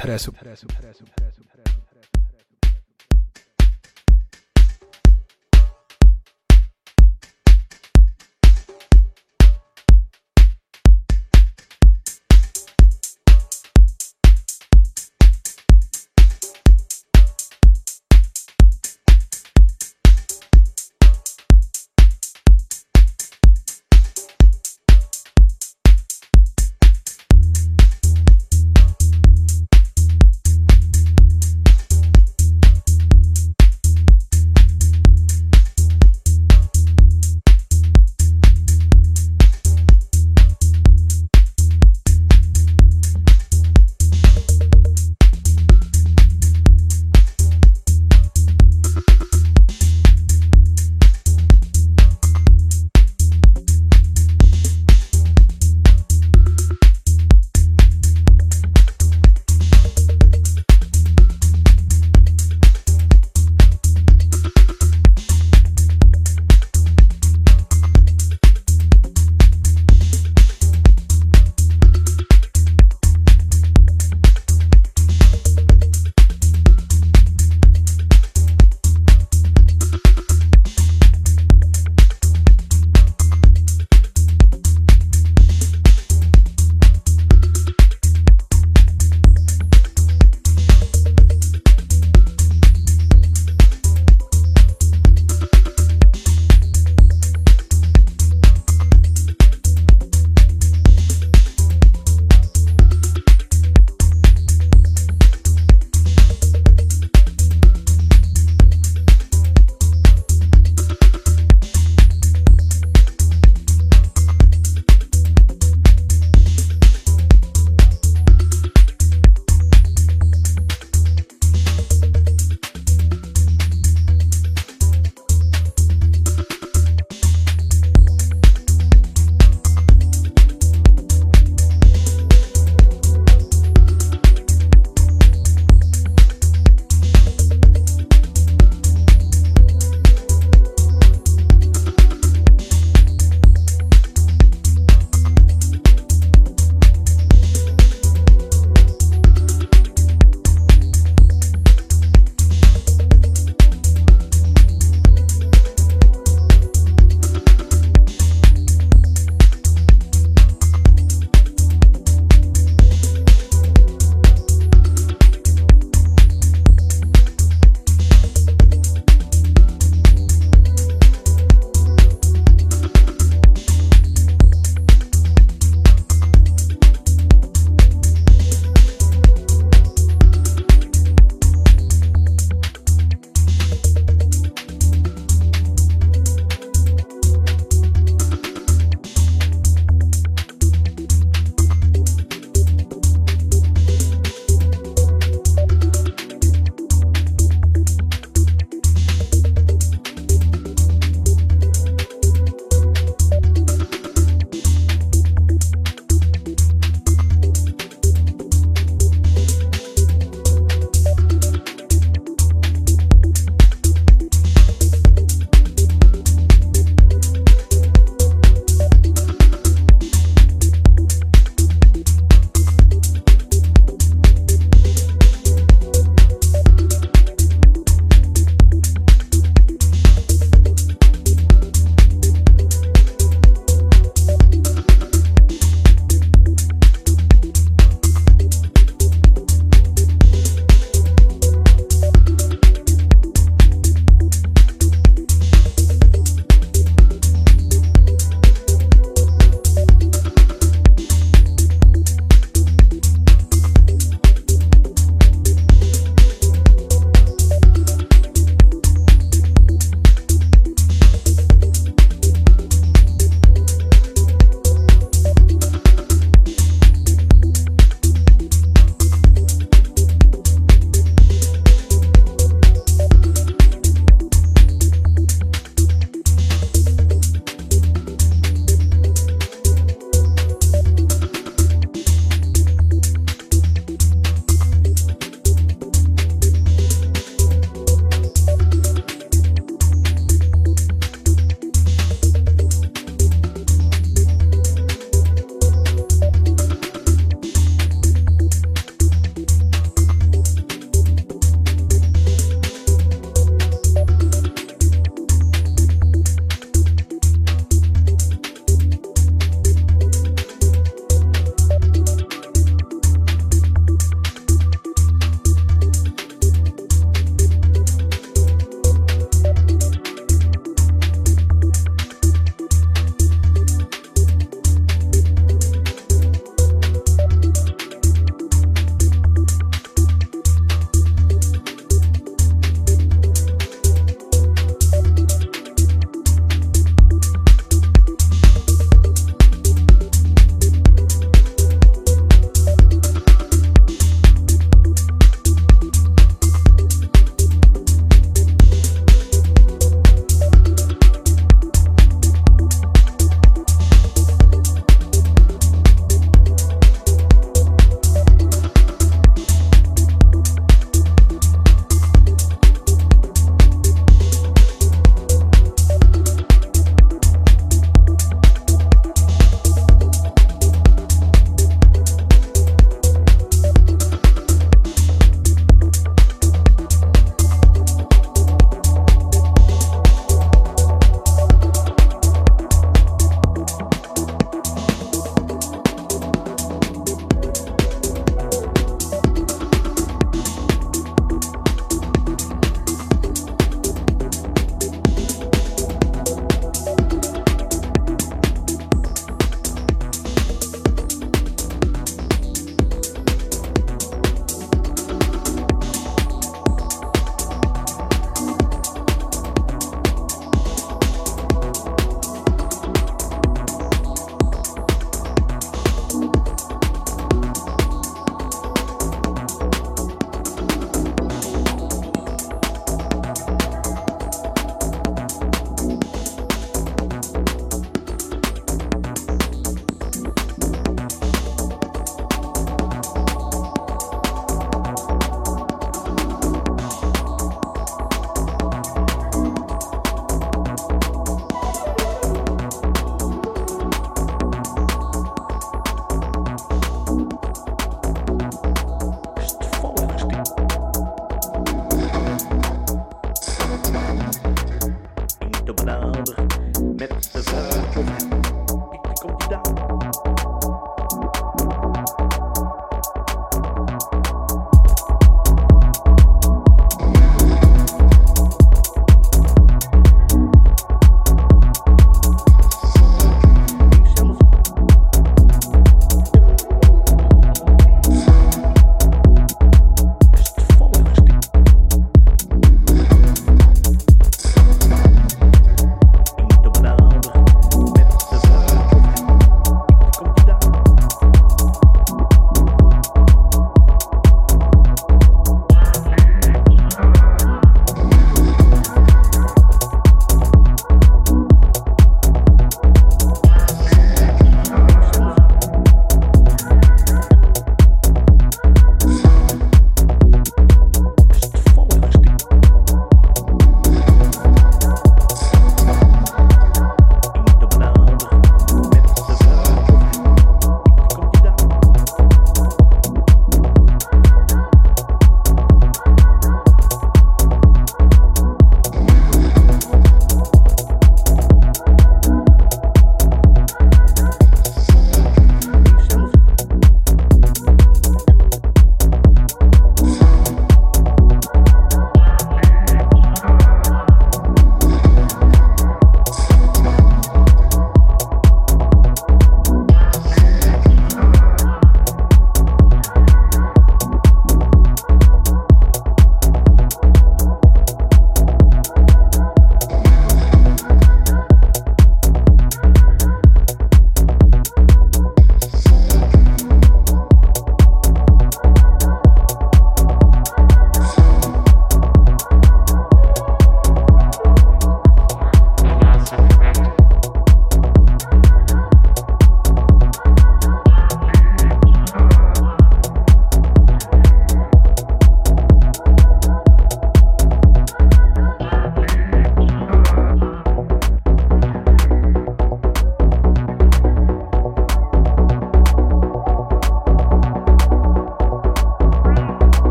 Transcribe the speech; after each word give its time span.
interesu. 0.00 0.32